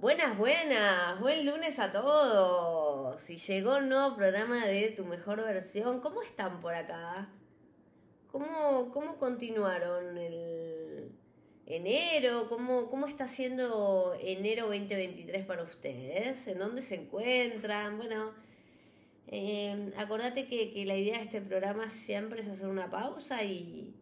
[0.00, 3.20] Buenas, buenas, buen lunes a todos.
[3.20, 7.28] Si llegó un nuevo programa de Tu Mejor Versión, ¿cómo están por acá?
[8.30, 11.10] ¿Cómo, cómo continuaron el
[11.66, 12.48] enero?
[12.48, 16.46] ¿Cómo, ¿Cómo está siendo enero 2023 para ustedes?
[16.46, 17.96] ¿En dónde se encuentran?
[17.96, 18.34] Bueno,
[19.26, 23.96] eh, acordate que, que la idea de este programa siempre es hacer una pausa y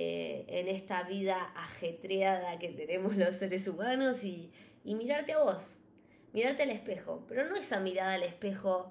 [0.00, 4.50] eh, en esta vida ajetreada que tenemos los seres humanos y
[4.88, 5.76] y mirarte a vos,
[6.32, 8.90] mirarte al espejo, pero no esa mirada al espejo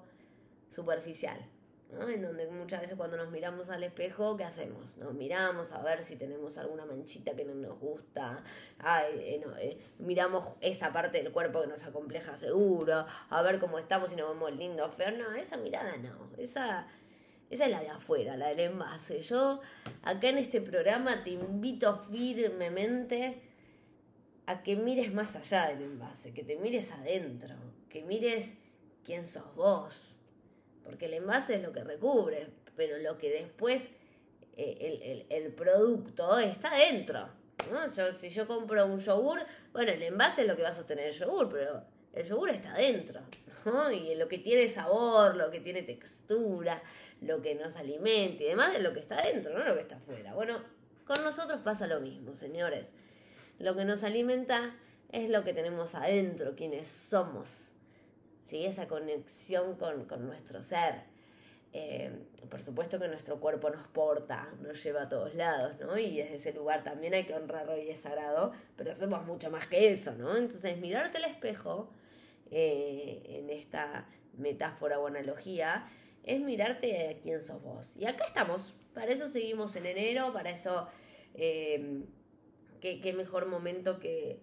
[0.70, 1.44] superficial.
[1.90, 4.96] En donde muchas veces cuando nos miramos al espejo, ¿qué hacemos?
[4.98, 8.44] Nos miramos a ver si tenemos alguna manchita que no nos gusta,
[9.08, 14.12] eh, eh, miramos esa parte del cuerpo que nos acompleja seguro, a ver cómo estamos
[14.12, 16.86] y nos vemos lindos, feo, no, esa mirada no, esa...
[17.50, 19.22] Esa es la de afuera, la del envase.
[19.22, 19.62] Yo
[20.02, 23.47] acá en este programa te invito firmemente
[24.48, 27.54] a que mires más allá del envase, que te mires adentro,
[27.90, 28.54] que mires
[29.04, 30.16] quién sos vos.
[30.82, 33.90] Porque el envase es lo que recubre, pero lo que después,
[34.56, 37.28] eh, el, producto está adentro.
[37.94, 39.40] Yo, si yo compro un yogur,
[39.74, 41.82] bueno, el envase es lo que va a sostener el yogur, pero
[42.14, 43.20] el yogur está adentro.
[43.92, 46.82] Y lo que tiene sabor, lo que tiene textura,
[47.20, 49.96] lo que nos alimenta y demás es lo que está adentro, no lo que está
[49.96, 50.32] afuera.
[50.32, 50.62] Bueno,
[51.04, 52.94] con nosotros pasa lo mismo, señores.
[53.58, 54.74] Lo que nos alimenta
[55.10, 57.70] es lo que tenemos adentro, quienes somos.
[58.44, 58.64] ¿sí?
[58.64, 61.02] Esa conexión con, nuestro ser.
[61.72, 62.10] Eh,
[62.48, 65.98] por supuesto que nuestro cuerpo nos porta, nos lleva a todos lados, ¿no?
[65.98, 69.66] Y desde ese lugar también hay que honrarlo y es sagrado, pero somos mucho más
[69.66, 70.34] que eso, ¿no?
[70.36, 71.90] Entonces, mirarte al espejo,
[72.50, 75.86] eh, en esta metáfora o analogía,
[76.22, 77.94] es mirarte a quién sos vos.
[77.96, 80.88] Y acá estamos, para eso seguimos en enero, para eso
[81.34, 82.02] eh,
[82.80, 84.40] qué, mejor momento que,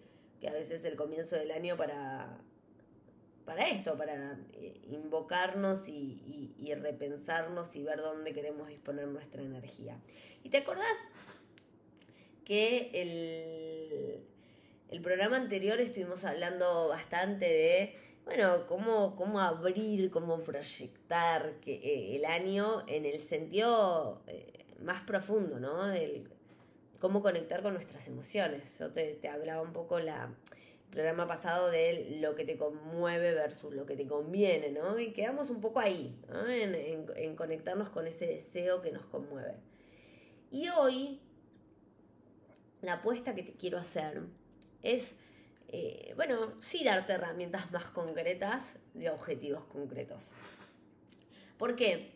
[0.48, 2.38] a veces el comienzo del año para,
[3.46, 9.98] para esto, para eh, invocarnos y, repensarnos y ver dónde queremos disponer nuestra energía.
[10.44, 10.98] ¿Y te acordás
[12.44, 14.24] que el,
[14.90, 17.96] el programa anterior estuvimos hablando bastante de,
[18.26, 25.02] bueno, cómo, cómo abrir, cómo proyectar que, eh, el año en el sentido eh, más
[25.02, 25.86] profundo, ¿no?
[27.06, 28.80] Cómo conectar con nuestras emociones.
[28.80, 30.34] Yo te, hablaba un poco la
[30.90, 34.98] programa pasado de lo que te conmueve versus lo que te conviene, ¿no?
[34.98, 39.54] Y quedamos un poco ahí, en, conectarnos con ese deseo que nos conmueve.
[40.50, 41.20] Y hoy,
[42.82, 44.24] la apuesta que te quiero hacer
[44.82, 45.16] es,
[45.68, 50.32] eh, bueno, sí darte herramientas más concretas de objetivos concretos.
[51.60, 52.14] ¿Por qué?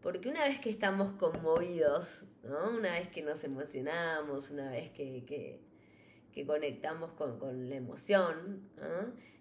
[0.00, 5.60] Porque una vez que estamos conmovidos, una vez que nos emocionamos, una vez que,
[6.46, 8.68] conectamos con, la emoción,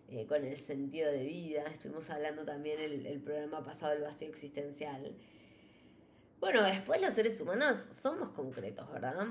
[0.09, 4.27] eh, con el sentido de vida, estuvimos hablando también el, el programa pasado del vacío
[4.29, 5.15] existencial.
[6.39, 9.27] Bueno, después los seres humanos somos concretos, ¿verdad?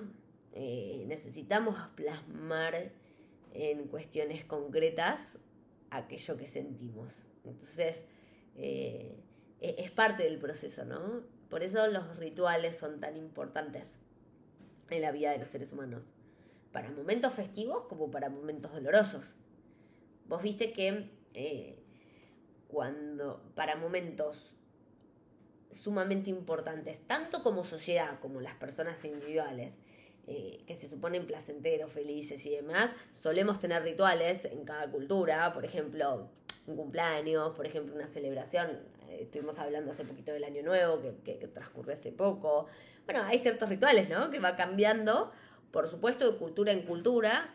[0.53, 2.91] Eh, necesitamos plasmar
[3.53, 5.39] en cuestiones concretas
[5.91, 7.27] aquello que sentimos.
[7.45, 8.03] Entonces,
[8.57, 9.21] eh,
[9.61, 11.23] e-, es parte del proceso, ¿no?
[11.51, 13.99] Por eso los rituales son tan importantes
[14.91, 16.05] en la vida de los seres humanos.
[16.73, 19.37] Para momentos festivos como para momentos dolorosos.
[20.29, 21.79] Vos viste que eh,
[22.69, 24.57] cuando para momentos
[25.71, 29.79] sumamente importantes, tanto como sociedad como las personas individuales,
[30.27, 35.65] eh, que se suponen placenteros, felices y demás, solemos tener rituales en cada cultura, por
[35.65, 36.29] ejemplo,
[36.67, 38.71] un cumpleaños, por ejemplo, una celebración.
[39.09, 42.67] Eh, estuvimos hablando hace poquito del Año Nuevo, que, que, transcurre hace poco.
[43.05, 44.31] Bueno, hay ciertos rituales, ¿no?
[44.31, 45.33] Que va cambiando,
[45.71, 47.55] por supuesto, de cultura en cultura.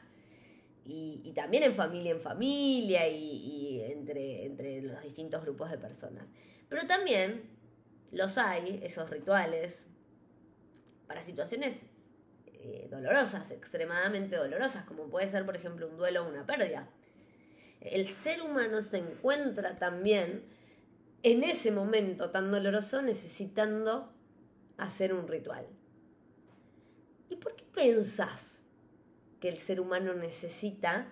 [0.84, 6.26] Y, también en familia en familia y, entre, entre los distintos grupos de personas.
[6.68, 7.44] Pero también
[8.12, 9.86] los hay, esos rituales,
[11.08, 11.86] para situaciones
[12.48, 16.90] eh, dolorosas, extremadamente dolorosas, como puede ser, por ejemplo, un duelo o una pérdida
[17.82, 20.44] el ser humano se encuentra también
[21.24, 24.12] en ese momento tan doloroso necesitando
[24.78, 25.66] hacer un ritual.
[27.30, 28.62] ¿Y por qué pensás
[29.40, 31.08] que el ser humano necesita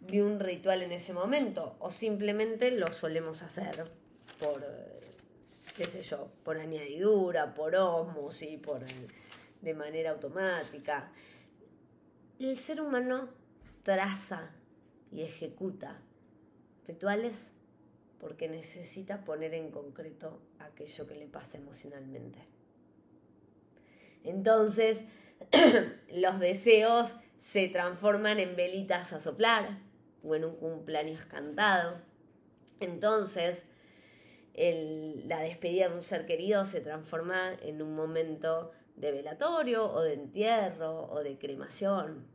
[0.00, 1.76] de un ritual en ese momento?
[1.80, 3.90] ¿O simplemente lo solemos hacer
[4.38, 4.64] por,
[5.76, 8.82] qué sé yo, por añadidura, por osmos por,
[9.60, 11.10] de manera automática?
[12.38, 13.28] El ser humano
[13.82, 14.50] traza
[15.16, 16.02] y ejecuta
[16.86, 17.50] rituales
[18.20, 22.38] porque necesita poner en concreto aquello que le pasa emocionalmente.
[24.24, 25.04] Entonces,
[26.12, 29.80] los deseos se transforman en velitas a soplar,
[30.22, 31.98] o en un cumpleaños cantado.
[32.80, 33.64] Entonces,
[34.54, 40.14] la despedida de un ser querido se transforma en un momento de velatorio o de
[40.14, 42.26] entierro o de cremación,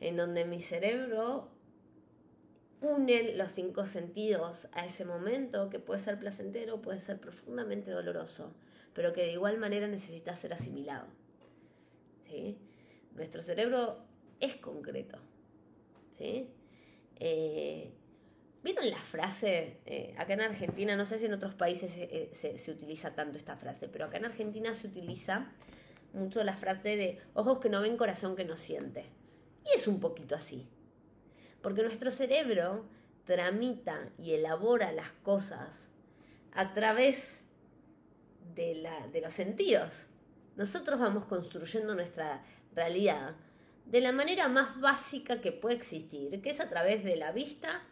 [0.00, 1.55] en donde mi cerebro
[3.06, 8.52] une los cinco sentidos a ese momento que puede ser placentero, puede ser profundamente doloroso,
[8.94, 11.06] pero que de igual manera necesita ser asimilado.
[12.26, 12.58] ¿sí?
[13.14, 14.04] Nuestro cerebro
[14.40, 15.18] es concreto.
[16.12, 16.50] ¿sí?
[17.20, 17.92] Eh,
[18.62, 19.78] ¿Vieron la frase?
[19.86, 23.56] Eh, acá en Argentina, no sé si en otros países se, se, utiliza tanto esta
[23.56, 25.52] frase, pero acá en Argentina se utiliza
[26.12, 29.04] mucho la frase de ojos que no ven, corazón que no siente.
[29.64, 30.66] Y es un poquito así.
[31.62, 32.86] Porque nuestro cerebro
[33.24, 35.88] tramita y elabora las cosas
[36.52, 37.42] a través
[38.54, 40.06] de, la, de los sentidos.
[40.56, 42.42] Nosotros vamos construyendo nuestra
[42.74, 43.34] realidad
[43.86, 47.82] de la manera más básica que puede existir, que es a través de la vista,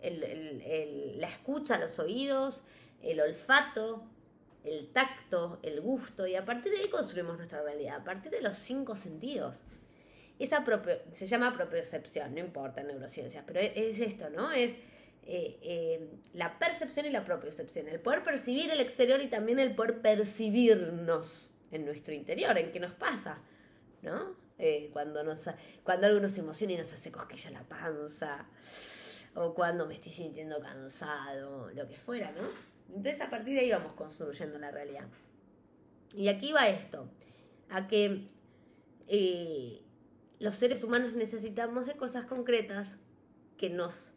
[0.00, 2.62] la escucha, los oídos,
[3.02, 4.04] el olfato,
[4.64, 8.40] el tacto, el gusto, y a partir de ahí construimos nuestra realidad, a partir de
[8.40, 9.64] los cinco sentidos.
[10.42, 10.64] Esa
[11.12, 14.50] se llama propiocepción, no importa en neurociencias, pero es, esto, ¿no?
[14.50, 14.72] Es
[15.24, 19.76] eh, eh, la percepción y la propiocepción, el poder percibir el exterior y también el
[19.76, 23.38] poder percibirnos en nuestro interior, en qué nos pasa,
[24.02, 24.34] ¿no?
[24.58, 25.48] Eh, cuando, nos,
[25.84, 28.44] cuando algo nos emociona y nos hace cosquilla la panza,
[29.36, 32.42] o cuando me estoy sintiendo cansado, lo que fuera, ¿no?
[32.88, 35.06] Entonces a partir de ahí vamos construyendo la realidad.
[36.16, 37.06] Y aquí va esto,
[37.70, 38.26] a que
[40.42, 42.98] los seres humanos necesitamos de cosas concretas
[43.56, 44.12] que nos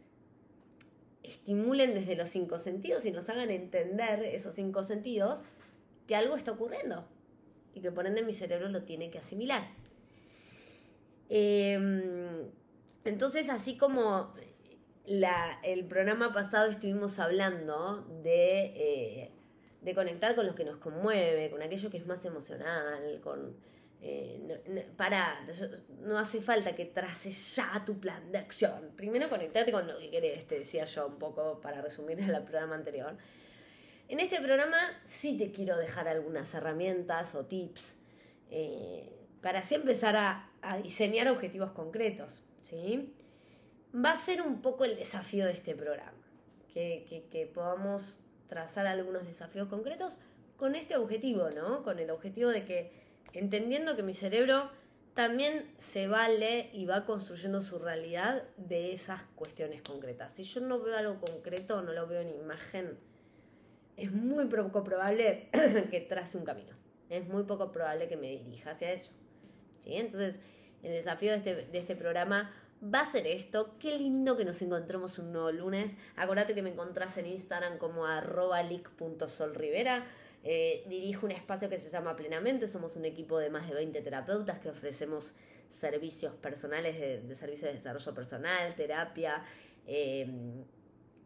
[1.22, 5.44] estimulen desde los cinco sentidos y nos hagan entender esos cinco sentidos
[6.07, 7.07] que algo está ocurriendo
[7.75, 9.68] y que por ende mi cerebro lo tiene que asimilar.
[11.30, 12.50] Em,
[13.04, 14.33] entonces, así como
[15.06, 19.30] el programa pasado estuvimos hablando de,
[19.83, 23.75] eh, conectar con lo que nos conmueve, con aquello que es más emocional, con...
[24.07, 25.40] Eh, para,
[26.02, 28.92] no hace falta que traces ya tu plan de acción.
[28.96, 32.75] Primero conectarte con lo que querés, te decía yo un poco para resumir el programa
[32.75, 33.18] anterior.
[34.07, 37.96] En este programa sí te quiero dejar algunas herramientas o tips
[38.52, 39.10] eh,
[39.42, 40.51] para así empezar a,
[40.84, 42.44] diseñar objetivos concretos.
[42.62, 43.12] ¿sí?
[43.96, 46.13] va a ser un poco el desafío de este programa,
[46.74, 50.18] que, podamos trazar algunos desafíos concretos
[50.58, 51.81] con este objetivo, ¿no?
[51.81, 53.05] Con el objetivo de que,
[53.36, 54.72] entendiendo que mi cerebro
[55.14, 60.34] también se vale y va construyendo su realidad de esas cuestiones concretas.
[60.34, 62.98] Si yo no veo algo concreto, no lo veo en imagen,
[63.98, 65.50] es muy poco probable
[65.92, 66.76] que trace un camino.
[67.10, 69.12] Es muy poco probable que me dirija hacia eso.
[69.86, 70.40] Entonces,
[70.84, 72.52] el desafío de este, de este programa
[72.84, 73.76] va a ser esto.
[73.80, 75.96] Qué lindo que nos encontremos un nuevo lunes.
[76.16, 80.06] Acordate que me encontrás en Instagram como arroba leak.solrivera.
[80.47, 82.68] Eh, dirijo un espacio que se llama Plenamente.
[82.68, 85.36] Somos un equipo de más de 20 terapeutas que ofrecemos
[85.69, 89.44] servicios personales de, servicios de desarrollo personal, terapia.
[89.88, 90.27] Eh,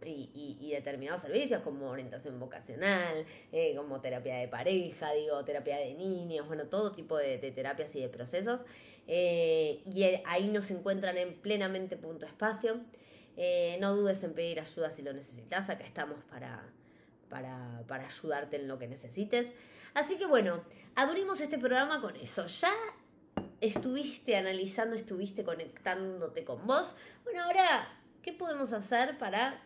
[0.06, 6.48] y, determinados servicios como orientación vocacional, eh, como terapia de pareja, digo, terapia de niños,
[6.48, 8.64] bueno, todo tipo de terapias y de procesos.
[9.08, 12.80] Eh, y ahí nos encuentran en plenamente punto espacio.
[13.82, 16.64] No dudes en pedir ayuda si lo necesitas, acá estamos para,
[17.30, 19.48] para, para ayudarte en lo que necesites.
[19.94, 20.64] Así que bueno,
[20.96, 22.46] abrimos este programa con eso.
[22.48, 22.74] Ya
[23.62, 26.96] estuviste analizando, estuviste conectándote con vos.
[27.24, 27.88] Bueno, ahora,
[28.22, 29.64] ¿qué podemos hacer para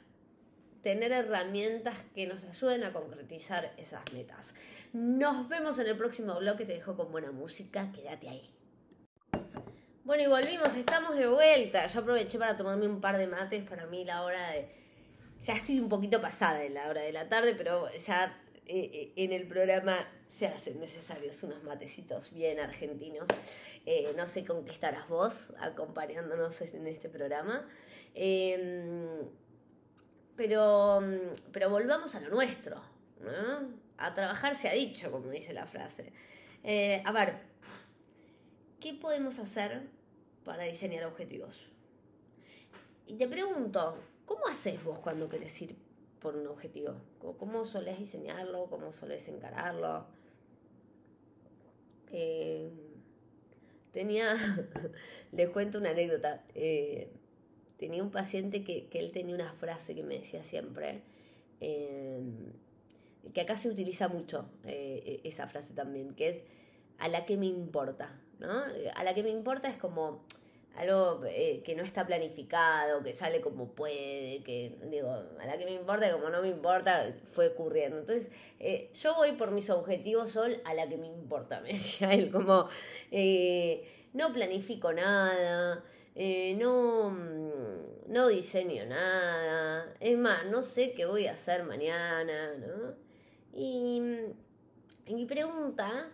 [0.81, 4.53] tener herramientas que nos ayuden a concretizar esas metas?
[4.91, 8.53] Nos vemos en el próximo bloque, te dejo con buena música, quédate ahí.
[10.03, 11.87] Bueno, y volvimos, estamos de vuelta.
[11.87, 13.63] Yo aproveché para tomarme un par de mates.
[13.63, 14.82] Para mí la hora de...
[15.43, 19.13] Ya estoy un poquito pasada en la hora de la tarde, pero ya eh, eh,
[19.17, 23.27] en el programa se hacen necesarios unos matecitos bien argentinos.
[23.85, 27.67] Eh, no sé con qué estarás vos acompañándonos en este programa.
[28.15, 29.19] Em,
[30.37, 31.01] pero,
[31.51, 32.81] pero volvamos a lo nuestro.
[33.97, 36.13] A trabajar se ha dicho, como dice la frase.
[37.03, 37.35] a ver,
[38.79, 39.81] ¿qué podemos hacer
[40.45, 41.67] para diseñar objetivos?
[43.07, 45.75] Y te pregunto, ¿cómo haces vos cuando querés ir
[46.19, 46.95] por un objetivo?
[47.37, 48.67] ¿Cómo solés diseñarlo?
[48.69, 50.05] ¿Cómo solés encararlo?
[52.13, 52.69] Eh,
[53.91, 54.35] tenía,
[55.31, 56.43] les cuento una anécdota.
[56.55, 57.09] Eh,
[57.77, 61.01] tenía un paciente que, él tenía una frase que me decía siempre,
[61.59, 62.21] eh,
[63.33, 66.41] que acá se utiliza mucho esa frase también, que es
[66.99, 68.19] a la que me importa.
[68.95, 70.23] A la que me importa es como,
[70.75, 75.65] algo eh, que no está planificado, que sale como puede, que digo, a la que
[75.65, 77.99] me importa, como no me importa, fue ocurriendo.
[77.99, 82.13] Entonces, eh, yo voy por mis objetivos, Sol, a la que me importa, me decía
[82.13, 82.67] él, como
[83.11, 85.83] eh, no planifico nada,
[86.15, 92.95] no, mm, no diseño nada, es más, no sé qué voy a hacer mañana, ¿no?
[93.55, 94.01] Y,
[95.05, 96.09] y mi pregunta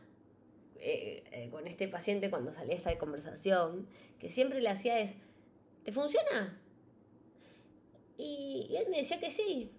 [0.82, 3.88] eh, eh, con este paciente cuando salía esta conversación,
[4.20, 5.16] que siempre le hacía es,
[5.84, 6.58] ¿te funciona?
[8.18, 9.72] Y, él me decía que sí.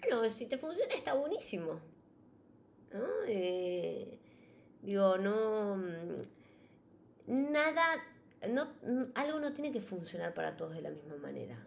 [0.00, 1.80] Bueno, si te funciona está buenísimo.
[2.92, 3.06] ¿No?
[3.26, 4.18] Eh,
[4.82, 5.76] digo, no...
[5.76, 7.84] Mm, nada,
[8.48, 8.66] no,
[9.14, 11.64] algo no tiene que funcionar para todos de la misma manera.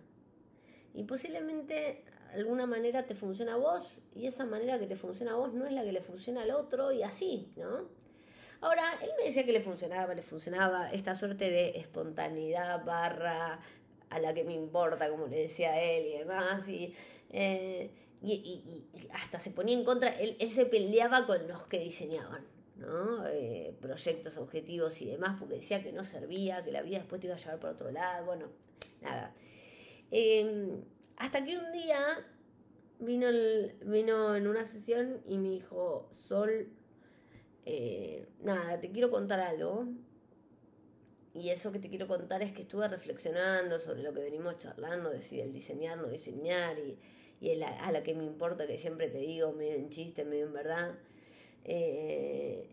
[0.93, 3.83] Y posiblemente alguna manera te funciona a vos
[4.15, 6.51] y esa manera que te funciona a vos no es la que le funciona al
[6.51, 8.02] otro y así, ¿no?
[8.63, 13.59] Ahora, él me decía que le funcionaba, le funcionaba esta suerte de espontaneidad barra
[14.09, 16.95] a la que me importa, como le decía él y demás, y,
[17.29, 17.91] eh,
[19.11, 22.45] hasta se ponía en contra, él, se peleaba con los que diseñaban.
[22.77, 23.27] ¿no?
[23.27, 27.27] Eh, proyectos, objetivos y demás, porque decía que no servía, que la vida después te
[27.27, 28.45] iba a llevar por otro lado, bueno,
[29.01, 29.35] nada.
[30.09, 30.85] Em,
[31.17, 32.25] hasta que un día
[32.99, 33.27] vino,
[33.81, 36.69] vino en una sesión y me dijo, Sol,
[37.65, 39.87] eh, nada, te quiero contar algo.
[41.33, 45.09] Y eso que te quiero contar es que estuve reflexionando sobre lo que venimos charlando,
[45.09, 46.99] de si el diseñar, no diseñar, y,
[47.61, 50.95] a la que me importa, que siempre te digo, medio en chiste, medio en verdad.
[51.65, 52.69] Eh,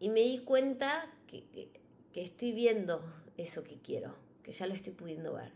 [0.00, 3.02] y me di cuenta que, que, estoy viendo
[3.36, 5.52] eso que quiero, que ya lo estoy pudiendo ver.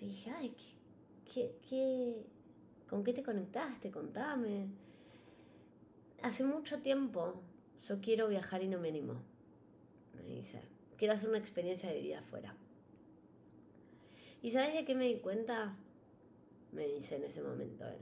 [0.00, 0.54] Yo dije, ay,
[1.32, 2.16] ¿qué, qué,
[2.88, 3.90] con qué te conectaste?
[3.90, 4.68] Contame
[6.22, 7.40] hace mucho tiempo
[7.82, 9.22] yo quiero viajar y no me animo.
[10.14, 10.60] Me dice,
[10.96, 12.56] quiero hacer una experiencia de vida afuera.
[14.42, 15.76] ¿Y sabes de qué me di cuenta?
[16.72, 18.00] Me dice en ese momento él.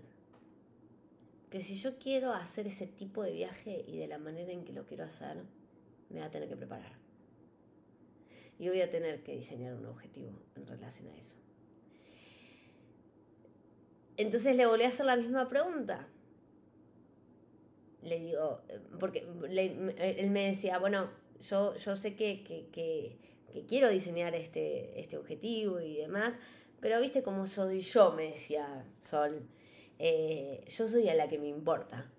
[1.50, 4.72] Que si yo quiero hacer ese tipo de viaje y de la manera en que
[4.72, 5.44] lo quiero hacer,
[6.10, 6.92] me va a tener que preparar.
[8.58, 11.36] Y voy a tener que diseñar un objetivo en relación a eso.
[14.16, 16.08] Entonces le volví a hacer la misma pregunta
[18.06, 18.60] le digo,
[18.98, 21.10] porque él me decía, bueno,
[21.42, 23.18] yo, yo sé que, que, que,
[23.66, 26.38] quiero diseñar este, este objetivo y demás,
[26.80, 29.48] pero viste cómo soy yo, me decía Sol.
[29.98, 32.10] Eh, yo soy a la que me importa,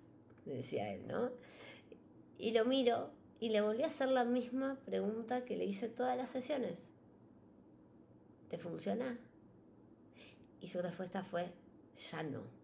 [0.46, 1.30] me decía él, ¿no?
[2.38, 6.16] Y lo miro y le volví a hacer la misma pregunta que le hice todas
[6.16, 6.90] las sesiones.
[8.48, 9.18] ¿Te funciona?
[10.60, 11.52] Y su respuesta fue,
[12.10, 12.57] ya no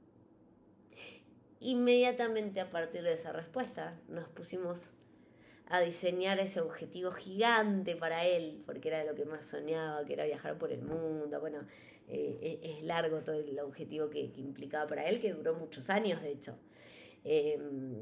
[1.64, 4.90] inmediatamente a partir de esa respuesta nos pusimos
[5.66, 10.26] a diseñar ese objetivo gigante para él, porque era lo que más soñaba, que era
[10.26, 11.40] viajar por el mundo.
[11.40, 11.60] Bueno,
[12.06, 16.20] eh, e-, es largo todo el objetivo que, implicaba para él, que duró muchos años,
[16.22, 16.54] de hecho.
[17.24, 17.94] Em,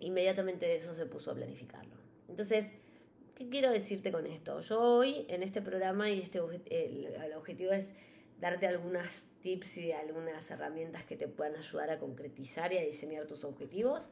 [0.00, 1.94] inmediatamente de eso se puso a planificarlo.
[2.28, 2.72] Entonces,
[3.34, 4.62] ¿qué quiero decirte con esto?
[4.62, 6.38] Yo hoy en este programa y este
[6.70, 7.92] el objetivo es
[8.40, 13.26] darte algunas tips y algunas herramientas que te puedan ayudar a concretizar y a diseñar
[13.26, 14.08] tus objetivos.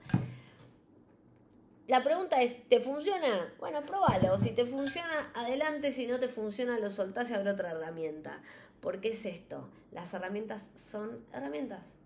[1.86, 3.52] La pregunta es, ¿te funciona?
[3.58, 4.38] Bueno, probalo.
[4.38, 5.90] Si te funciona, adelante.
[5.90, 8.42] Si no te funciona, lo soltás y abre otra herramienta.
[8.80, 9.68] ¿Por qué es esto?
[9.92, 11.96] Las herramientas son herramientas.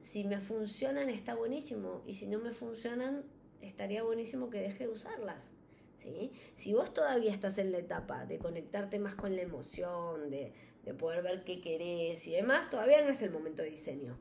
[0.00, 2.02] Si me funcionan, está buenísimo.
[2.06, 3.24] Y si no me funcionan,
[3.60, 5.52] estaría buenísimo que deje de usarlas.
[5.98, 6.30] ¿sí?
[6.54, 10.52] Si vos todavía estás en la etapa de conectarte más con la emoción, de,
[10.84, 14.16] de poder ver qué querés y demás, todavía no es el momento de diseño.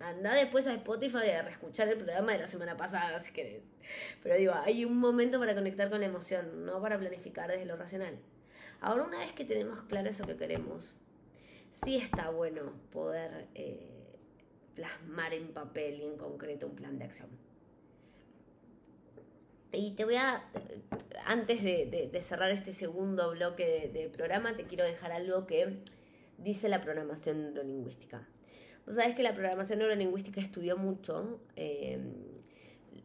[0.00, 3.62] Anda después a Spotify a reescuchar el programa de la semana pasada si querés.
[4.22, 7.76] Pero digo, hay un momento para conectar con la emoción, no para planificar desde lo
[7.76, 8.18] racional.
[8.80, 10.96] Ahora, una vez que tenemos claro eso que queremos,
[11.84, 14.18] sí está bueno poder eh,
[14.74, 17.30] plasmar en papel y en concreto un plan de acción.
[19.74, 20.44] Y te voy a,
[21.26, 25.80] antes de, cerrar este segundo bloque de, programa, te quiero dejar algo que
[26.38, 28.26] dice la programación neurolingüística.
[28.86, 31.98] Vos sabés que la programación neurolingüística estudió mucho eh,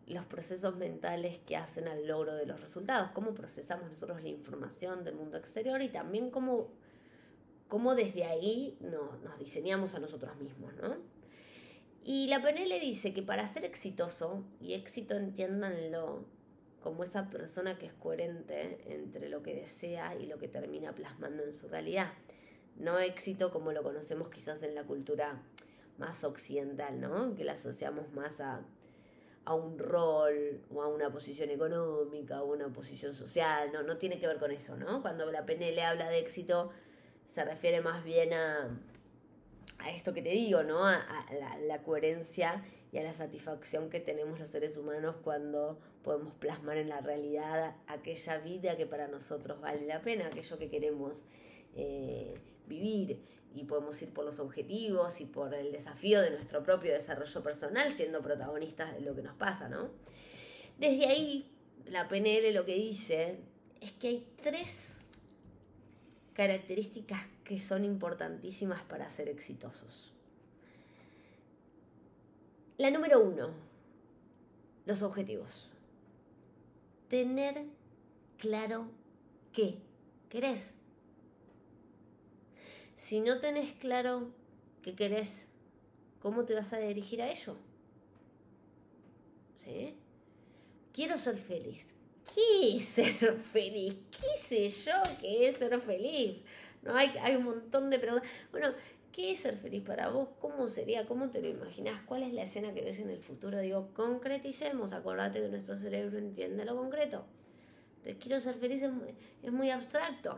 [0.07, 5.03] los procesos mentales que hacen al logro de los resultados, cómo procesamos nosotros la información
[5.03, 6.69] del mundo exterior y también cómo,
[7.67, 10.97] cómo desde ahí nos diseñamos a nosotros mismos, ¿no?
[12.03, 16.25] Y la PNL dice que para ser exitoso, y éxito entiéndanlo
[16.81, 21.43] como esa persona que es coherente entre lo que desea y lo que termina plasmando
[21.43, 22.13] en su realidad.
[22.77, 25.41] No éxito como lo conocemos quizás en la cultura
[25.97, 27.35] más occidental, ¿no?
[27.35, 28.61] Que la asociamos más a,
[29.45, 34.19] a un rol o a una posición económica o una posición social, no, no tiene
[34.19, 35.01] que ver con eso, ¿no?
[35.01, 36.71] Cuando la PNL habla de éxito
[37.25, 38.69] se refiere más bien a,
[39.79, 40.85] a esto que te digo, ¿no?
[40.85, 41.03] A,
[41.67, 46.89] la, coherencia y a la satisfacción que tenemos los seres humanos cuando podemos plasmar en
[46.89, 51.23] la realidad aquella vida que para nosotros vale la pena, aquello que queremos
[51.75, 52.33] eh,
[52.67, 53.19] vivir
[53.53, 57.91] y podemos ir por los objetivos y por el desafío de nuestro propio desarrollo personal
[57.91, 59.89] siendo protagonistas de lo que nos pasa, ¿no?
[60.77, 61.51] Desde ahí,
[61.87, 63.37] la PNL lo que dice
[63.81, 64.97] es que hay tres
[66.33, 70.13] características que son importantísimas para ser exitosos.
[72.79, 73.49] La número uno,
[74.85, 75.69] los objetivos.
[77.09, 77.65] Tener
[78.37, 78.87] claro
[79.51, 79.79] qué
[80.29, 80.75] querés.
[82.95, 84.29] Si no tenés claro
[84.81, 85.49] qué querés,
[86.21, 87.57] ¿cómo te vas a dirigir a ello?
[89.65, 89.97] ¿Sí?
[90.93, 91.93] Quiero ser feliz.
[92.33, 93.95] ¿Qué ser feliz?
[94.09, 96.41] ¿Qué sé yo qué es ser feliz?
[96.83, 96.95] ¿no?
[96.95, 98.29] Hay, hay un montón de preguntas.
[98.51, 98.69] Bueno,
[99.11, 100.29] ¿qué es ser feliz para vos?
[100.39, 101.05] ¿Cómo sería?
[101.05, 102.01] ¿Cómo te lo imaginás?
[102.05, 103.59] ¿Cuál es la escena que ves en el futuro?
[103.59, 107.25] Digo, concreticemos, acordate que nuestro cerebro entiende lo concreto.
[107.97, 108.83] Entonces, quiero ser feliz
[109.43, 110.37] es muy, abstracto.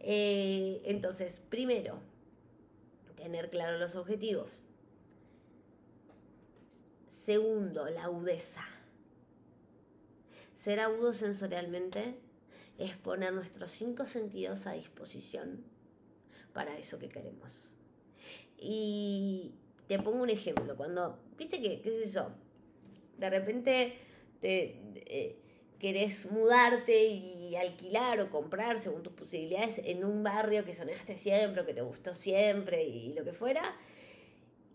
[0.00, 1.98] Eh, entonces, primero,
[3.16, 4.62] tener claro los objetivos.
[7.08, 8.64] Segundo, la agudeza.
[10.54, 12.18] Ser agudo sensorialmente
[12.78, 15.75] es poner nuestros cinco sentidos a disposición
[16.56, 17.76] para eso que queremos.
[18.58, 19.52] Y
[19.86, 22.30] te pongo un ejemplo, cuando, viste que, qué sé yo,
[23.18, 23.98] de repente
[24.40, 25.36] te, eh,
[25.78, 31.60] querés mudarte y alquilar o comprar según tus posibilidades en un barrio que sonaste siempre
[31.60, 33.76] o que te gustó siempre y, lo que fuera,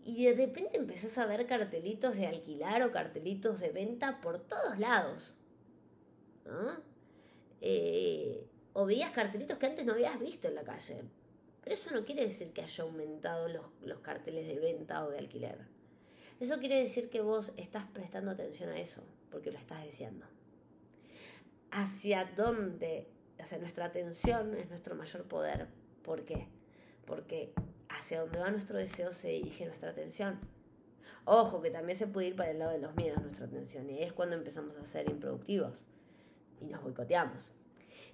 [0.04, 4.78] y de repente empezás a ver cartelitos de alquilar o cartelitos de venta por todos
[4.78, 5.34] lados.
[7.60, 11.02] Eh, o veías cartelitos que antes no habías visto en la calle.
[11.62, 15.18] Pero eso no quiere decir que haya aumentado los, los carteles de venta o de
[15.18, 15.58] alquiler.
[16.40, 20.26] Eso quiere decir que vos estás prestando atención a eso, porque lo estás deseando.
[21.70, 23.06] Hacia dónde,
[23.38, 25.68] hacia nuestra atención es nuestro mayor poder.
[26.02, 26.48] ¿Por qué?
[27.06, 27.52] Porque
[27.88, 30.40] hacia dónde va nuestro deseo se dirige nuestra atención.
[31.24, 34.02] Ojo, que también se puede ir para el lado de los miedos nuestra atención, y
[34.02, 35.84] es cuando empezamos a ser improductivos
[36.60, 37.54] y nos boicoteamos.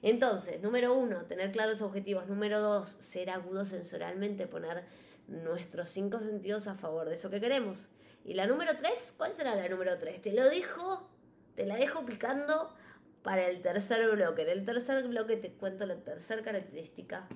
[0.03, 2.27] Entonces, número uno, tener claros objetivos.
[2.29, 4.85] Número dos, ser agudos sensorialmente, poner
[5.27, 7.89] nuestros cinco sentidos a favor de eso que queremos.
[8.25, 10.23] Y la número tres, ¿cuál será la número tres?
[10.23, 11.09] Te lo dejo,
[11.55, 12.75] te la dejo picando
[13.23, 14.43] para el tercer bloque.
[14.43, 17.29] En el tercer bloque te cuento la tercera característica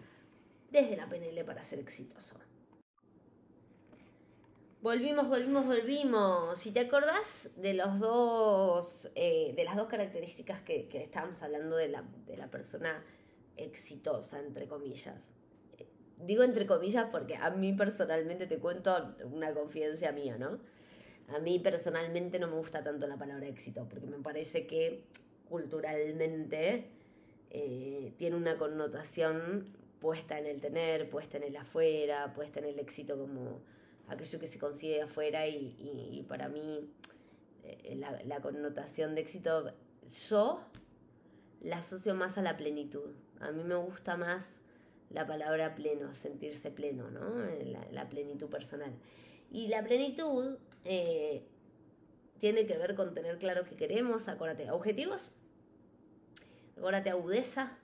[0.70, 2.38] desde la PNL para ser exitoso.
[4.82, 6.58] Volvimos, volvimos, volvimos.
[6.58, 11.86] Si te acordás de los dos, eh, de las dos características que, estábamos hablando de
[11.86, 13.04] la, de la, persona
[13.56, 15.34] exitosa, entre comillas.
[16.18, 20.58] Digo entre comillas porque a mí personalmente te cuento una confidencia mía, ¿no?
[21.28, 25.04] A mí personalmente no me gusta tanto la palabra éxito, porque me parece que
[25.48, 26.88] culturalmente
[27.50, 32.80] eh, tiene una connotación puesta en el tener, puesta en el afuera, puesta en el
[32.80, 33.60] éxito como
[34.08, 36.88] aquello que se consigue afuera y, para mí
[37.64, 39.72] eh, la, connotación de éxito,
[40.30, 40.62] yo
[41.60, 43.12] la asocio más a la plenitud.
[43.40, 44.60] A mí me gusta más
[45.10, 47.44] la palabra pleno, sentirse pleno, ¿no?
[47.44, 48.92] Eh, la, plenitud personal.
[49.50, 51.44] Y la plenitud eh,
[52.38, 55.30] tiene que ver con tener claro qué queremos, acuérdate, objetivos,
[56.76, 57.78] acuérdate, agudeza,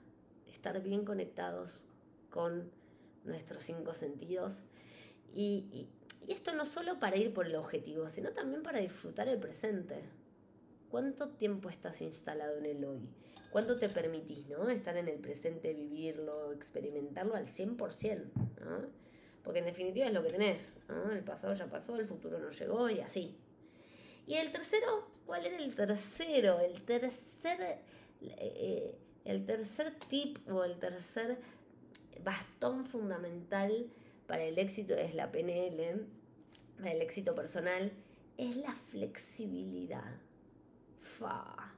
[0.47, 1.85] estar bien conectados
[2.29, 2.71] con
[3.23, 4.63] nuestros cinco sentidos
[5.33, 5.87] y, y
[6.27, 10.03] esto no solo para ir por el objetivo, sino también para disfrutar el presente.
[10.89, 13.09] ¿Cuánto tiempo estás instalado en el hoy?
[13.51, 14.69] ¿Cuánto te permitís, ¿no?
[14.69, 18.89] Estar en el presente, vivirlo, experimentarlo al 100%, ¿no?
[19.43, 21.11] Porque en definitiva es lo que tenés, ¿no?
[21.11, 23.35] El pasado ya pasó, el futuro no llegó y así.
[24.27, 26.59] Y el tercero, ¿cuál era el tercero?
[26.59, 27.79] El tercer,
[28.21, 31.39] eh, el tercer tip o el tercer
[32.23, 33.87] bastón fundamental
[34.29, 36.05] para el éxito es la PNL
[36.85, 37.91] el éxito personal,
[38.37, 40.19] es la flexibilidad.
[41.01, 41.73] Fa.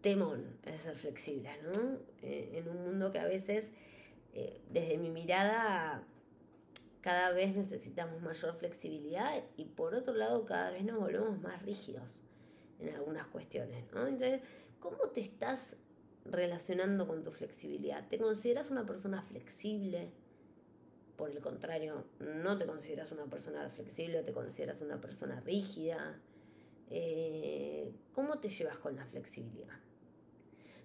[0.00, 1.98] Temón es ser flexible, ¿no?
[2.22, 3.70] Eh, en un mundo que a veces,
[4.34, 6.02] eh, desde mi mirada,
[7.00, 12.20] cada vez necesitamos mayor flexibilidad y por otro lado cada vez nos volvemos más rígidos
[12.80, 14.08] en algunas cuestiones, ¿no?
[14.08, 14.40] Entonces,
[14.80, 15.76] ¿cómo te estás
[16.24, 18.08] relacionando con tu flexibilidad?
[18.08, 20.10] ¿Te consideras una persona flexible?
[21.16, 26.18] Por el contrario, no te consideras una persona flexible, te consideras una persona rígida.
[26.90, 29.78] Eh, ¿Cómo te llevas con la flexibilidad?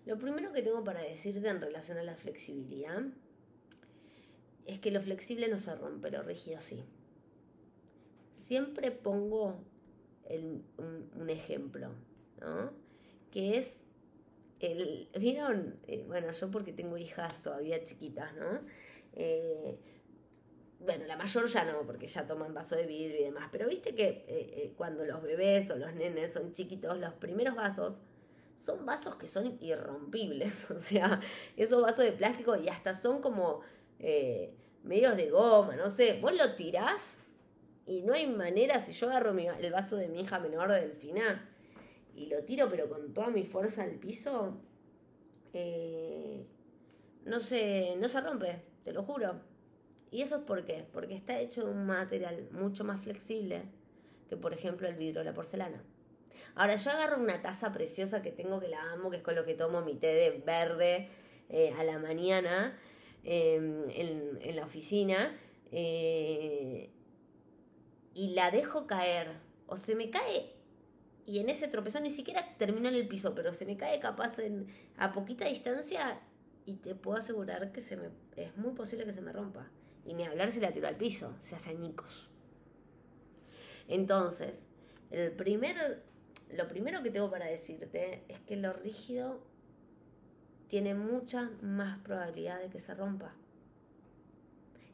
[0.05, 3.03] Lo primero que tengo para decirte en relación a la flexibilidad
[4.65, 6.83] es que lo flexible no se rompe, lo rígido sí.
[8.31, 9.59] Siempre pongo
[10.29, 11.89] un, ejemplo,
[12.39, 12.71] ¿no?
[13.31, 13.83] Que es
[14.59, 15.75] el, ¿vieron?
[15.87, 18.61] Eh, bueno, yo porque tengo hijas todavía chiquitas, ¿no?
[19.13, 19.77] Eh,
[20.79, 23.95] bueno, la mayor ya no, porque ya toman vaso de vidrio y demás, pero viste
[23.95, 28.01] que eh, cuando los bebés o los nenes son chiquitos, los primeros vasos
[28.55, 31.19] son vasos que son irrompibles, o sea,
[31.55, 33.61] esos vasos de plástico y hasta son como
[34.83, 37.21] medios de goma, no sé, vos lo tirás
[37.87, 41.49] y no hay manera, si yo agarro el vaso de mi hija menor de Delfina
[42.15, 44.57] y lo tiro pero con toda mi fuerza al piso,
[45.53, 46.45] eh,
[47.23, 49.39] no, se, no se rompe, te lo juro.
[50.11, 50.85] ¿Y eso es por qué?
[50.93, 53.63] Porque está hecho de un material mucho más flexible
[54.29, 55.81] que por ejemplo el vidrio o la porcelana.
[56.55, 59.45] Ahora yo agarro una taza preciosa que tengo que la amo, que es con lo
[59.45, 61.09] que tomo mi té de verde
[61.49, 62.77] eh, a la mañana
[63.23, 65.37] em, en, la oficina.
[65.71, 66.89] Eh,
[68.13, 69.33] y la dejo caer,
[69.67, 70.57] o se me cae
[71.27, 74.37] y en ese tropezón ni siquiera termino en el piso, pero se me cae capaz
[74.97, 76.21] a poquita distancia
[76.65, 79.67] y te puedo asegurar que se me, es muy posible que se me rompa.
[80.07, 82.29] Y ni hablar si la tiro al piso, se hace añicos.
[83.89, 84.65] Entonces,
[85.11, 86.01] el primer,
[86.55, 89.41] lo primero que tengo para decirte es que lo rígido
[90.69, 93.33] tiene mucha más probabilidad de que se rompa.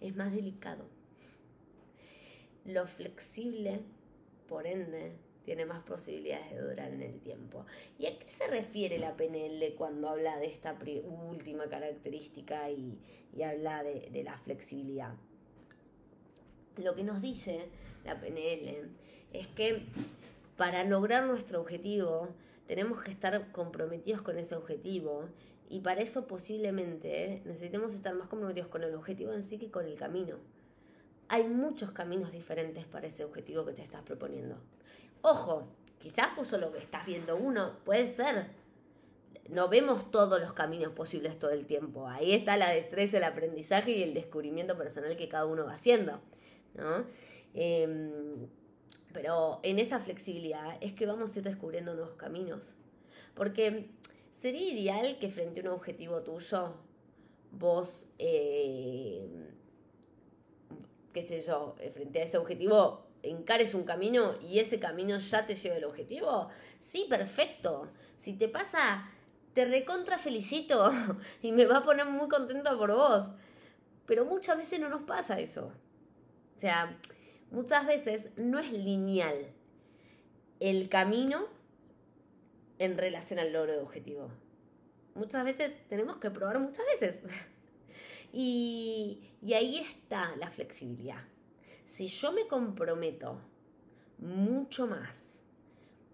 [0.02, 0.86] Es más delicado.
[2.66, 3.82] Lo flexible,
[4.48, 7.66] por ende, tiene más posibilidades de durar en el tiempo.
[7.98, 10.78] ¿Y a qué se refiere la PNL cuando habla de esta
[11.30, 13.00] última característica y,
[13.44, 15.14] habla de, de, la flexibilidad?
[16.78, 17.68] Lo que nos dice
[18.06, 18.90] la PNL
[19.34, 19.84] es que
[20.58, 22.30] para lograr nuestro objetivo
[22.68, 25.30] tenemos que estar comprometidos con ese objetivo
[25.70, 29.86] y para eso posiblemente necesitemos estar más comprometidos con el objetivo en sí que con
[29.86, 30.38] el camino
[31.34, 34.56] hay muchos caminos diferentes para ese objetivo que te estás proponiendo.
[35.26, 35.64] Ojo,
[36.00, 38.48] quizás puso lo que estás viendo uno, puede ser.
[39.48, 42.10] No vemos todos los caminos posibles todo el tiempo.
[42.10, 46.20] Ahí está la destreza, el aprendizaje y el descubrimiento personal que cada uno va haciendo.
[46.74, 47.06] ¿no?
[47.54, 48.50] Em,
[49.14, 52.76] pero en esa flexibilidad es que vamos a ir descubriendo nuevos caminos.
[53.34, 53.92] Porque
[54.30, 56.74] sería ideal que frente a un objetivo tuyo,
[57.52, 59.26] vos eh,
[61.14, 65.56] qué sé yo, frente a ese objetivo, encares un camino y ese camino ya te
[65.56, 67.90] lleva al objetivo, sí, perfecto.
[68.18, 69.10] Si te pasa,
[69.54, 70.92] te recontra felicito
[71.42, 73.32] y me va a poner muy contenta por vos.
[74.06, 75.72] Pero muchas veces no nos pasa eso.
[76.56, 76.98] O sea,
[77.52, 79.48] muchas veces no es lineal
[80.60, 81.48] el camino
[82.80, 84.30] en relación al logro de objetivo.
[85.16, 87.24] Muchas veces tenemos que probar muchas veces.
[88.36, 89.22] Y,
[89.54, 91.24] ahí está la flexibilidad.
[91.96, 93.38] Si yo me comprometo
[94.18, 95.44] mucho más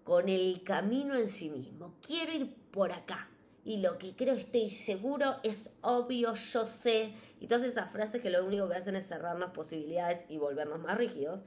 [0.04, 3.30] con el camino en sí mismo, quiero ir por acá,
[3.64, 8.28] y lo que creo estoy seguro es obvio, yo sé, y todas esas frases que
[8.28, 11.40] lo único que hacen es cerrarnos posibilidades y volvernos más rígidos.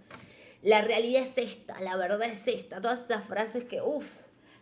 [0.64, 4.10] La realidad es esta, la verdad es esta, todas esas frases que, uff,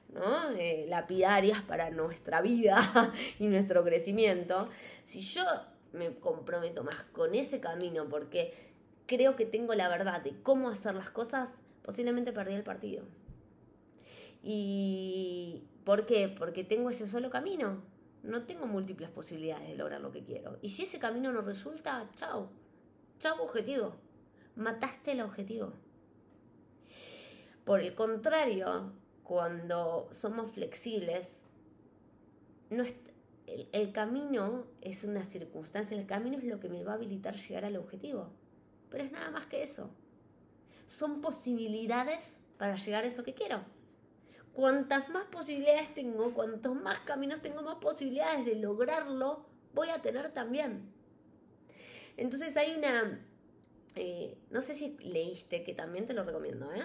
[0.09, 0.51] ¿no?
[0.51, 4.67] Eh, lapidarias para nuestra vida y nuestro crecimiento.
[5.05, 5.45] Si yo
[5.93, 8.70] me comprometo más con ese camino porque
[9.11, 13.03] creo que tengo la verdad de cómo hacer las cosas, posiblemente perdí el partido.
[14.41, 16.29] ¿Y por qué?
[16.29, 17.83] Porque tengo ese solo camino.
[18.23, 20.57] No tengo múltiples posibilidades de lograr lo que quiero.
[20.61, 22.49] Y si ese camino no resulta, chao.
[23.19, 23.95] Chao objetivo.
[24.55, 25.73] Mataste el objetivo.
[27.65, 28.93] Por el contrario,
[29.23, 31.43] cuando somos flexibles,
[33.73, 37.65] el, camino es una circunstancia, el camino es lo que me va a habilitar llegar
[37.65, 38.29] al objetivo.
[38.91, 39.89] Pero es nada más que eso.
[40.85, 43.65] Son posibilidades para llegar a eso que quiero.
[44.53, 50.31] Cuantas más posibilidades tengo, cuantos más caminos tengo, más posibilidades de lograrlo voy a tener
[50.33, 50.91] también.
[52.17, 53.25] Entonces hay una...
[53.95, 56.83] Eh, no sé si leíste, que también te lo recomiendo, ¿eh?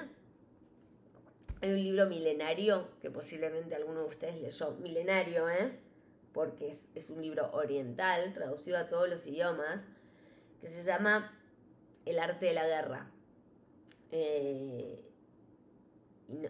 [1.61, 4.73] Hay un libro milenario que posiblemente alguno de ustedes leyó.
[4.77, 5.79] Milenario, ¿eh?
[6.37, 9.87] porque es, un libro oriental, traducido a todos los idiomas,
[10.61, 11.33] que se llama
[12.07, 13.11] El arte de la guerra.
[14.11, 14.99] Eh,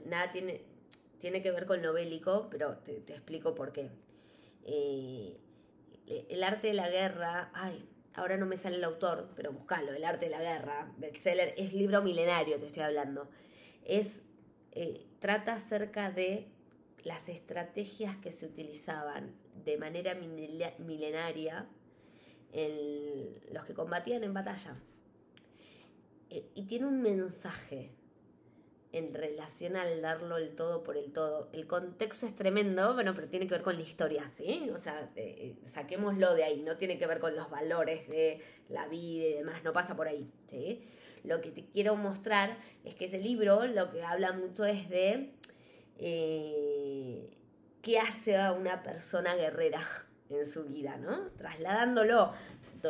[0.05, 0.63] nada tiene,
[1.19, 3.91] tiene que ver con lo bélico, pero te, explico por qué.
[4.65, 5.37] Eh,
[6.07, 10.05] el arte de la guerra, ay, ahora no me sale el autor, pero buscalo, El
[10.05, 13.29] arte de la guerra, bestseller, es libro milenario, te estoy hablando.
[13.85, 14.23] Es,
[14.73, 16.49] eh, trata acerca de
[17.05, 21.67] las estrategias que se utilizaban de manera milenaria
[22.53, 24.77] en los que combatían en batalla.
[26.31, 27.93] Eh, y tiene un mensaje
[28.93, 31.51] en relación al darlo el todo por el todo.
[31.53, 34.71] El contexto es tremendo, bueno, pero tiene que ver con la historia, ¿sí?
[34.75, 38.89] O sea, eh, saquémoslo de ahí, no tiene que ver con los valores de la
[38.89, 40.31] vida y demás, no pasa por ahí.
[41.25, 45.33] Lo que te quiero mostrar es que ese libro lo que habla mucho es de
[45.99, 47.37] eh,
[47.83, 49.81] qué hace a una persona guerrera
[50.31, 51.31] en su vida, ¿no?
[51.37, 52.33] Trasladándolo.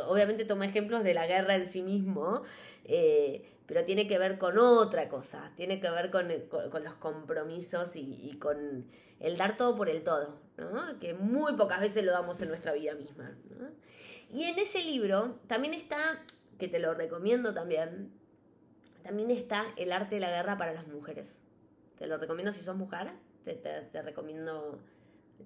[0.08, 2.42] Obviamente toma ejemplos de la guerra en sí mismo,
[2.88, 8.38] eh, pero tiene que ver con otra cosa, tiene que ver con, los compromisos y,
[8.40, 8.86] con
[9.18, 10.98] el dar todo por el todo, ¿no?
[11.00, 13.36] que muy pocas veces lo damos en nuestra vida misma.
[14.32, 16.22] Y en ese libro también está,
[16.58, 18.12] que te lo recomiendo también,
[19.02, 21.40] también está El arte de la guerra para las mujeres.
[21.98, 23.10] Te lo recomiendo si sos mujer,
[23.44, 24.78] te, te recomiendo,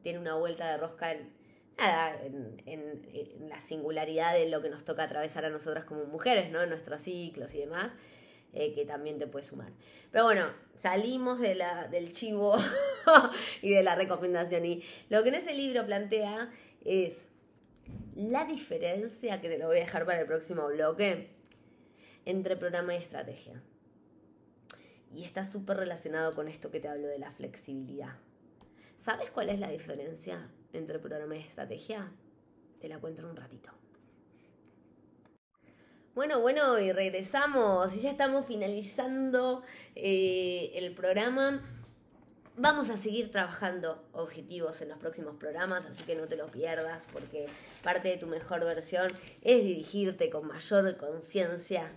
[0.03, 1.40] tiene una vuelta de rosca en,
[1.81, 6.63] nada, en, la singularidad de lo que nos toca atravesar a nosotras como mujeres, ¿no?
[6.63, 7.93] En nuestros ciclos y demás,
[8.53, 9.73] eh, que también te puede sumar.
[10.13, 12.57] Pero bueno, salimos del chivo
[13.63, 14.65] y de la recomendación.
[14.65, 16.53] Y lo que en ese libro plantea
[16.85, 17.25] es
[18.15, 21.31] la diferencia, que te lo voy a dejar para el próximo bloque,
[22.25, 23.61] entre programa y estrategia.
[25.15, 28.17] Y está súper relacionado con esto que te hablo de la flexibilidad.
[29.01, 32.13] ¿Sabes cuál es la diferencia entre programa y estrategia?
[32.83, 33.71] Te la cuento en un ratito.
[36.15, 37.97] Bueno, bueno, y regresamos.
[37.97, 39.63] Y ya estamos finalizando
[39.95, 41.63] eh, el programa.
[42.59, 47.07] Vamos a seguir trabajando objetivos en los próximos programas, así que no te lo pierdas,
[47.11, 47.47] porque
[47.83, 49.11] parte de tu mejor versión
[49.41, 51.91] es dirigirte con mayor conciencia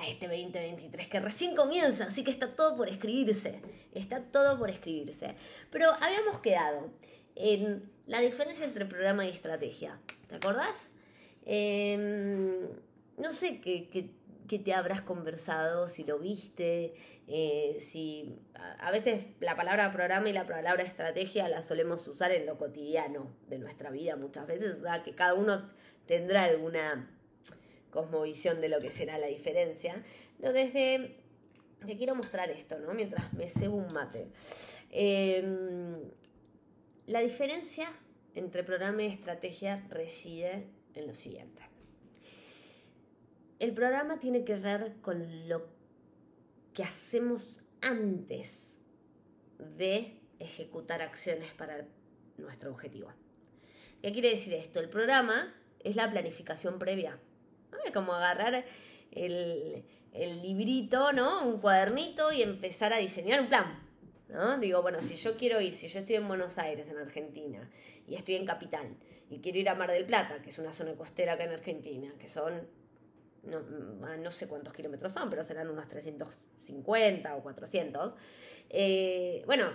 [0.00, 3.60] a este 2023 que recién comienza, así que está todo por escribirse,
[3.92, 5.36] está todo por escribirse.
[5.70, 6.90] Pero habíamos quedado
[7.36, 10.88] en la diferencia entre programa y estrategia, ¿te acordás?
[11.44, 12.66] Em,
[13.18, 14.10] no sé qué,
[14.48, 16.94] te habrás conversado, si lo viste,
[17.28, 18.34] eh, si
[18.78, 23.30] a veces la palabra programa y la palabra estrategia la solemos usar en lo cotidiano
[23.48, 25.70] de nuestra vida muchas veces, o sea que cada uno
[26.06, 27.08] tendrá alguna
[27.90, 30.02] cosmovisión de lo que será la diferencia.
[30.38, 31.16] No, desde.
[31.86, 32.92] Te quiero mostrar esto, ¿no?
[32.92, 34.28] Mientras me cebo un mate.
[34.90, 35.96] Em,
[37.06, 37.90] la diferencia
[38.34, 41.62] entre programa y estrategia reside en lo siguiente.
[43.58, 45.68] El programa tiene que ver con lo
[46.74, 48.78] que hacemos antes
[49.58, 51.86] de ejecutar acciones para
[52.36, 53.12] nuestro objetivo.
[54.02, 54.80] ¿Qué quiere decir esto?
[54.80, 57.18] El programa es la planificación previa
[57.92, 58.64] como agarrar
[59.12, 59.84] el,
[60.42, 61.46] librito, ¿no?
[61.46, 63.88] Un cuadernito y empezar a diseñar un plan.
[64.28, 64.58] ¿no?
[64.58, 67.68] Digo, bueno, si yo quiero ir, si yo estoy en Buenos Aires, en Argentina,
[68.06, 68.96] y estoy en Capital,
[69.28, 72.12] y quiero ir a Mar del Plata, que es una zona costera acá en Argentina,
[72.18, 72.68] que son,
[73.42, 78.14] no, no sé cuántos kilómetros son, pero serán unos 350 o 400,
[78.70, 79.66] eh, bueno,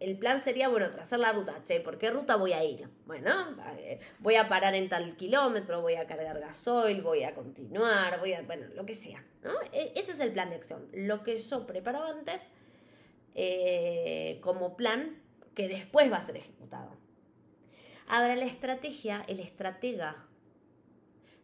[0.00, 2.88] el plan sería, bueno, trazar la ruta, che, ¿por qué ruta voy a ir?
[3.04, 3.54] Bueno,
[4.18, 8.40] voy a parar en tal kilómetro, voy a cargar gasoil, voy a continuar, voy a,
[8.42, 9.22] bueno, lo que sea.
[9.72, 12.50] E, ese es el plan de acción, lo que yo preparaba antes
[13.34, 15.20] eh, como plan
[15.54, 16.96] que después va a ser ejecutado.
[18.08, 20.26] Ahora, la estrategia, el estratega,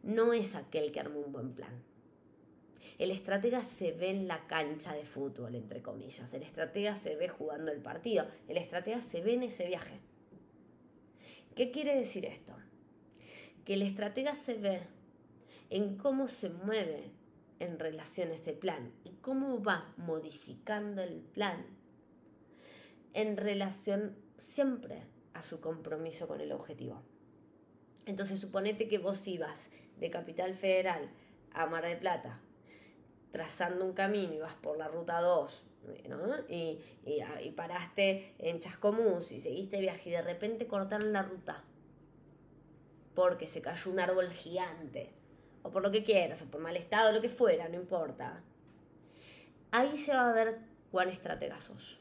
[0.03, 1.83] no es aquel que armó un buen plan.
[2.99, 6.33] El estratega se ve en la cancha de fútbol, entre comillas.
[6.33, 8.27] El estratega se ve jugando el partido.
[8.49, 10.01] El estratega se ve en ese viaje.
[11.55, 12.55] ¿Qué quiere decir esto?
[13.65, 14.81] Que el estratega se ve
[15.69, 17.11] en cómo se mueve
[17.59, 21.67] en relación a ese plan y cómo va modificando el plan
[23.13, 27.03] en relación siempre a su compromiso con el objetivo.
[28.05, 31.11] Entonces suponete que vos ibas de Capital Federal
[31.53, 32.41] a Mar del Plata
[33.37, 35.63] trazando un camino y vas por la ruta 2,
[36.49, 41.63] Y, y, paraste en Chascomús y seguiste viaje y de repente cortaron la ruta
[43.15, 45.11] porque se cayó un árbol gigante,
[45.63, 48.43] o por lo que quieras, o por mal estado, lo que fuera, no importa.
[49.71, 50.59] Ahí se va a ver
[50.91, 51.99] cuán estratega sos.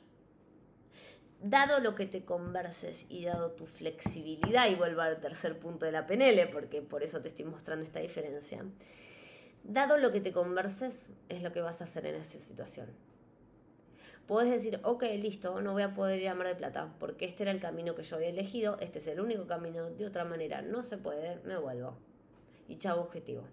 [1.41, 5.91] Dado lo que te converses y dado tu flexibilidad, y vuelvo al tercer punto de
[5.91, 8.63] la PNL, porque por eso te estoy mostrando esta diferencia,
[9.67, 12.87] Dado lo que te converses, es lo que vas a hacer en esa situación.
[14.27, 17.43] Puedes decir, ok, listo, no voy a poder ir a Mar de Plata, porque este
[17.43, 20.61] era el camino que yo había elegido, este es el único camino, de otra manera
[20.61, 21.97] no se puede, me vuelvo.
[22.67, 23.43] Y chau objetivo.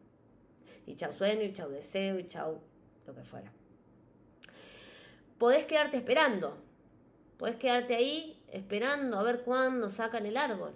[0.87, 2.61] Y chau sueño, y chau deseo, y chau
[3.07, 3.51] lo que fuera.
[5.39, 6.59] Podés quedarte esperando.
[7.39, 10.75] Podés quedarte ahí esperando a ver cuándo sacan el árbol.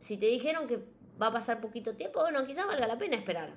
[0.00, 0.80] Si te dijeron que
[1.20, 3.52] va a pasar poquito tiempo, bueno, quizás valga la pena esperar.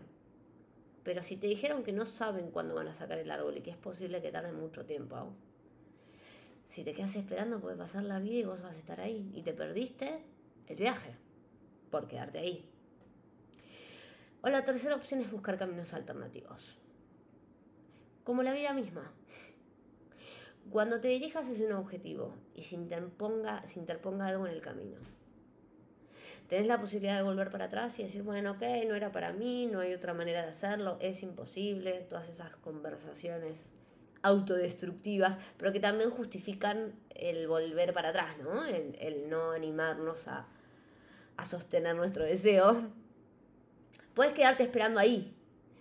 [1.04, 3.72] Pero si te dijeron que no saben cuándo van a sacar el árbol y que
[3.72, 5.36] es posible que tarde mucho tiempo aún.
[6.68, 9.32] Si te quedas esperando puede pasar la vida y vos vas a estar ahí.
[9.34, 10.24] Y te perdiste
[10.68, 11.16] el viaje
[11.90, 12.70] por quedarte ahí.
[14.42, 16.78] O la tercera opción es buscar caminos alternativos.
[18.24, 19.12] Como la vida misma.
[20.70, 25.00] Cuando te dirijas hacia un objetivo y interponga, se interponga algo en el camino
[26.52, 29.68] tenés la posibilidad de volver para atrás y decir, bueno, ok, no era para mí,
[29.68, 33.74] no hay otra manera de hacerlo, es imposible, todas esas conversaciones
[34.22, 38.66] autodestructivas, pero que también justifican el volver para atrás, ¿no?
[38.66, 40.46] El, no animarnos a,
[41.38, 42.82] a sostener nuestro deseo.
[44.14, 45.34] Puedes quedarte esperando ahí,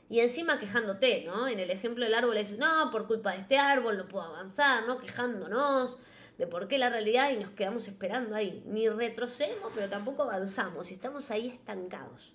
[0.08, 1.48] y encima quejándote, ¿no?
[1.48, 4.86] En el ejemplo del árbol es, no, por culpa de este árbol no puedo avanzar,
[4.86, 4.98] ¿no?
[4.98, 5.98] Quejándonos,
[6.40, 8.62] de por qué la realidad y nos quedamos esperando ahí.
[8.64, 12.32] Ni retrocedemos, pero tampoco avanzamos y estamos ahí estancados.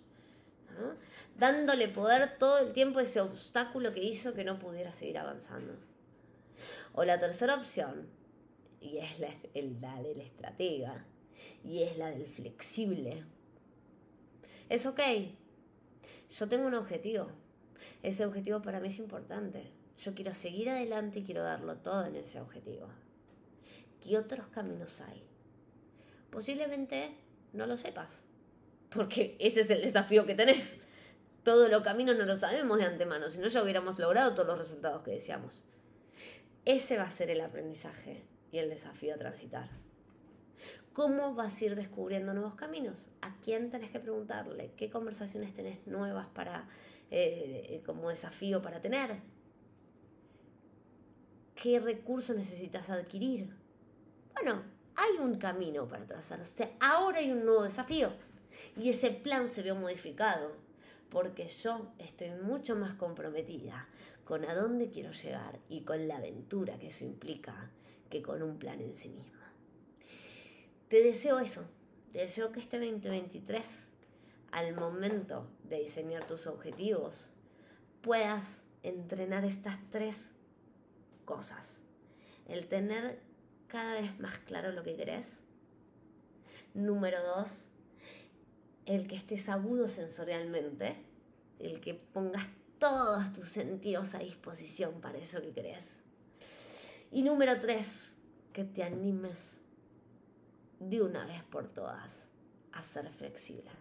[1.39, 5.73] Dándole poder todo el tiempo a ese obstáculo que hizo que no pudiera seguir avanzando.
[6.93, 8.07] O la tercera opción,
[8.79, 11.03] y es la, el, la del estratega,
[11.63, 13.23] y es la del flexible.
[14.69, 15.01] Es ok.
[16.29, 17.29] Yo tengo un objetivo.
[18.03, 19.63] Ese objetivo para mí es importante.
[19.97, 22.87] Yo quiero seguir adelante y quiero darlo todo en ese objetivo.
[24.05, 25.23] ¿Qué otros caminos hay?
[26.29, 27.15] Posiblemente
[27.53, 28.23] no lo sepas,
[28.91, 30.85] porque ese es el desafío que tenés.
[31.43, 34.59] Todos los caminos no lo sabemos de antemano, si no ya hubiéramos logrado todos los
[34.59, 35.63] resultados que deseamos.
[36.65, 39.69] Ese va a ser el aprendizaje y el desafío a transitar.
[40.93, 43.09] ¿Cómo vas a ir descubriendo nuevos caminos?
[43.21, 44.71] ¿A quién tenés que preguntarle?
[44.77, 46.67] ¿Qué conversaciones tenés nuevas para,
[47.09, 49.17] eh, como desafío para tener?
[51.55, 53.64] ¿Qué recursos necesitas adquirir?
[54.35, 54.63] Bueno,
[54.95, 56.73] hay un camino para trazarse.
[56.79, 58.11] Ahora hay un nuevo desafío.
[58.77, 60.51] Y ese plan se vio modificado.
[61.09, 63.87] Porque yo estoy mucho más comprometida
[64.25, 67.69] con a dónde quiero llegar y con la aventura que eso implica
[68.09, 69.39] que con un plan en sí mismo.
[70.89, 71.65] Te deseo eso.
[72.11, 73.87] Te deseo que este 2023,
[74.51, 77.29] al momento de diseñar tus objetivos,
[78.01, 80.31] puedas entrenar estas tres
[81.25, 81.81] cosas.
[82.47, 83.19] El tener
[83.75, 85.41] cada vez más claro lo que querés.
[86.73, 87.67] Número dos,
[88.85, 90.95] el que estés agudo sensorialmente,
[91.59, 92.47] el que pongas
[92.79, 96.03] todos tus sentidos a disposición para eso que querés.
[97.11, 98.15] Y número tres,
[98.53, 99.61] que te animes
[100.79, 102.29] de una vez por todas
[102.71, 103.71] a ser flexible.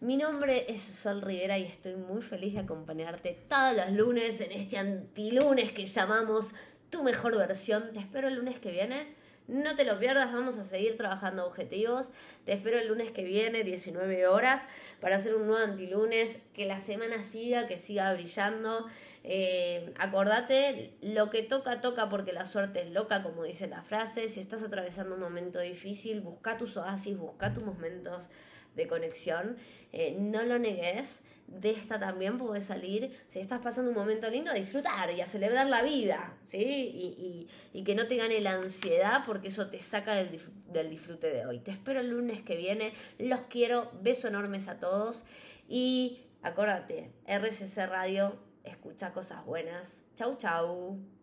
[0.00, 4.50] Mi nombre es Sol Rivera y estoy muy feliz de acompañarte todos los lunes en
[4.50, 6.52] este antilunes que llamamos
[6.94, 7.92] tu mejor versión.
[7.92, 9.08] Te espero el lunes que viene.
[9.48, 12.10] No te lo pierdas, vamos a seguir trabajando objetivos.
[12.46, 14.62] Te espero el lunes que viene, 19 horas,
[15.00, 16.38] para hacer un nuevo antilunes.
[16.54, 18.86] Que la semana siga, que siga brillando.
[19.24, 24.28] Eh, acordate, lo que toca, toca porque la suerte es loca, como dice la frase.
[24.28, 28.28] Si estás atravesando un momento difícil, busca tus oasis, busca tus momentos
[28.76, 29.56] de conexión.
[29.92, 34.50] Eh, no lo negues de esta también puede salir, si estás pasando un momento lindo,
[34.50, 36.58] a disfrutar y a celebrar la vida, ¿sí?
[36.58, 40.40] Y, y, que no te gane la ansiedad porque eso te saca del,
[40.72, 41.60] del disfrute de hoy.
[41.60, 45.24] Te espero el lunes que viene, los quiero, besos enormes a todos
[45.68, 50.02] y acuérdate, RCC Radio, escucha cosas buenas.
[50.16, 51.13] Chau, chau.